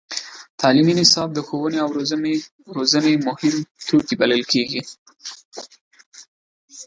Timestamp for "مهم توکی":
3.27-4.15